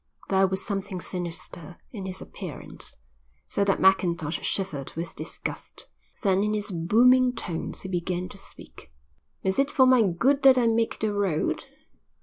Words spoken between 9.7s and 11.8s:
my good that I make the road?